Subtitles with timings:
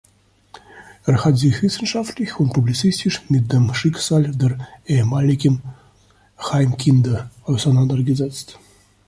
[1.05, 5.61] Er hat sich wissenschaftlich und publizistisch mit dem Schicksal der ehemaligen
[6.39, 8.57] Heimkinder auseinandergesetzt.